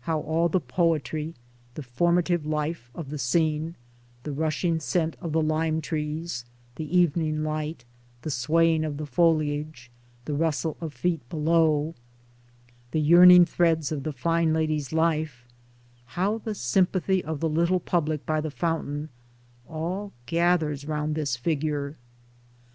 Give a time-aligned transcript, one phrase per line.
[0.00, 1.34] how all the poetry,
[1.72, 3.74] the formative life, of the scene—
[4.24, 6.44] the rushing scent of the lime trees,
[6.76, 7.86] the evening light,
[8.20, 9.90] the swaying of the foliage,
[10.26, 11.94] the rustle of feet below,
[12.90, 15.46] The yearning threads of the fine lady's life—
[16.18, 19.08] how the sympathy of the little public by the fountain—
[19.66, 21.96] all gathers round this figure.